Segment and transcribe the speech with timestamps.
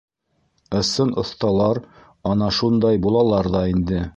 [0.79, 1.81] Ысын оҫталар
[2.33, 4.03] ана шундай булалар ҙа инде.